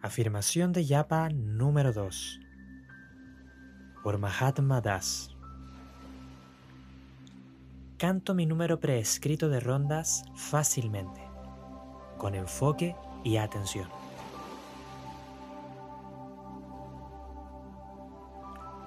[0.00, 2.38] Afirmación de Yapa número 2
[4.04, 5.34] por Mahatma Das.
[7.96, 11.20] Canto mi número preescrito de rondas fácilmente,
[12.16, 12.94] con enfoque
[13.24, 13.88] y atención.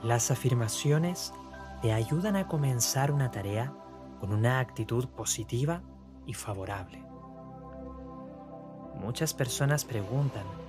[0.03, 1.33] Las afirmaciones
[1.81, 3.73] te ayudan a comenzar una tarea
[4.21, 5.81] con una actitud positiva
[6.25, 7.03] y favorable.
[8.95, 10.60] Muchas personas preguntan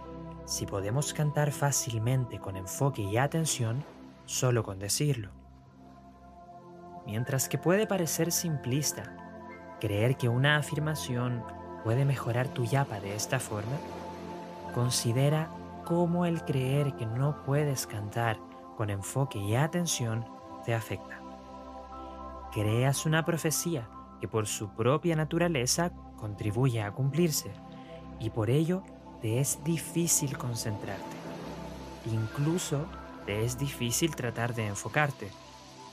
[0.52, 3.83] si podemos cantar fácilmente con enfoque y atención
[4.27, 5.30] solo con decirlo.
[7.06, 9.16] Mientras que puede parecer simplista
[9.80, 11.42] creer que una afirmación
[11.83, 13.78] puede mejorar tu yapa de esta forma,
[14.75, 15.48] considera
[15.87, 18.39] cómo el creer que no puedes cantar
[18.77, 20.27] con enfoque y atención
[20.66, 21.19] te afecta.
[22.53, 23.89] Creas una profecía
[24.20, 27.50] que por su propia naturaleza contribuye a cumplirse
[28.20, 28.83] y por ello
[29.22, 31.16] te es difícil concentrarte.
[32.12, 32.84] Incluso
[33.24, 35.30] te es difícil tratar de enfocarte.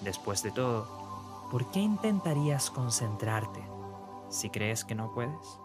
[0.01, 3.63] Después de todo, ¿por qué intentarías concentrarte
[4.29, 5.59] si crees que no puedes?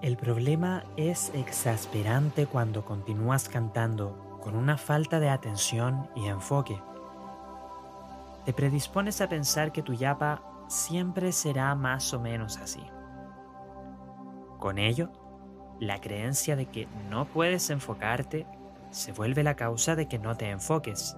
[0.00, 6.80] El problema es exasperante cuando continúas cantando con una falta de atención y enfoque.
[8.46, 12.80] Te predispones a pensar que tu yapa siempre será más o menos así.
[14.58, 15.10] Con ello,
[15.80, 18.46] la creencia de que no puedes enfocarte
[18.90, 21.16] se vuelve la causa de que no te enfoques,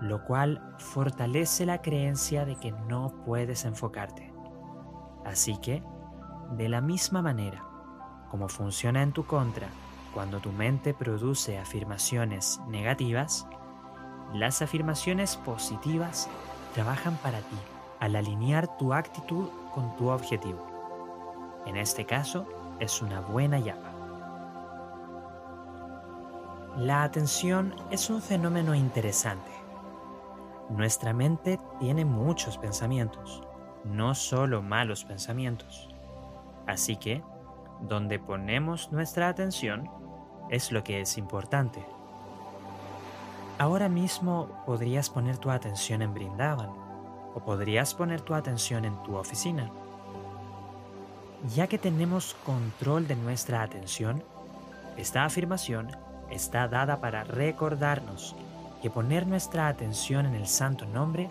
[0.00, 4.32] lo cual fortalece la creencia de que no puedes enfocarte.
[5.24, 5.82] Así que,
[6.52, 7.64] de la misma manera
[8.30, 9.68] como funciona en tu contra
[10.12, 13.46] cuando tu mente produce afirmaciones negativas,
[14.32, 16.28] las afirmaciones positivas
[16.74, 17.56] trabajan para ti
[18.00, 20.75] al alinear tu actitud con tu objetivo.
[21.66, 22.46] En este caso,
[22.78, 23.92] es una buena llama.
[26.78, 29.50] La atención es un fenómeno interesante.
[30.68, 33.42] Nuestra mente tiene muchos pensamientos,
[33.84, 35.88] no solo malos pensamientos.
[36.66, 37.22] Así que,
[37.80, 39.90] donde ponemos nuestra atención
[40.50, 41.84] es lo que es importante.
[43.58, 46.70] Ahora mismo podrías poner tu atención en Brindavan
[47.34, 49.70] o podrías poner tu atención en tu oficina
[51.54, 54.22] ya que tenemos control de nuestra atención,
[54.96, 55.88] esta afirmación
[56.30, 58.34] está dada para recordarnos
[58.82, 61.28] que poner nuestra atención en el santo nombre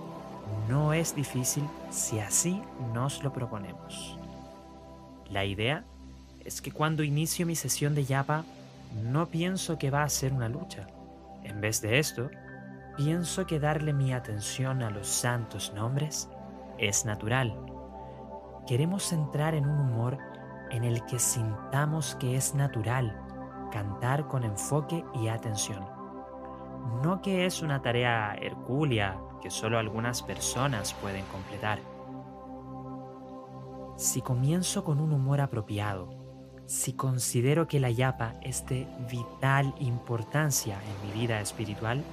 [0.70, 2.62] no es difícil si así
[2.94, 4.18] nos lo proponemos.
[5.30, 5.84] La idea
[6.44, 8.46] es que cuando inicio mi sesión de yapa,
[9.04, 10.88] no pienso que va a ser una lucha.
[11.44, 12.30] En vez de esto,
[12.96, 16.30] pienso que darle mi atención a los santos nombres
[16.78, 17.75] es natural
[18.66, 20.18] queremos entrar en un humor
[20.72, 23.22] en el que sintamos que es natural
[23.72, 25.86] cantar con enfoque y atención.
[27.04, 31.80] No que es una tarea hercúlea que solo algunas personas pueden completar.
[33.98, 36.10] Si comienzo con un humor apropiado,
[36.66, 42.04] si considero que la yapa es de vital importancia en mi vida espiritual,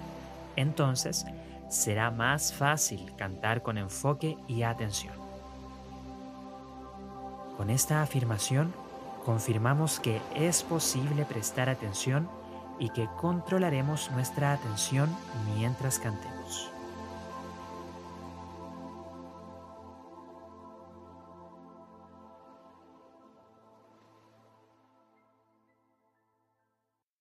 [0.56, 1.24] entonces
[1.68, 5.21] será más fácil cantar con enfoque y atención.
[7.56, 8.72] Con esta afirmación
[9.24, 12.28] confirmamos que es posible prestar atención
[12.78, 15.14] y que controlaremos nuestra atención
[15.54, 16.41] mientras cantemos.